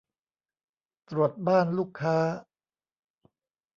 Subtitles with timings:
[1.09, 2.17] ตรวจบ้านลูกค้า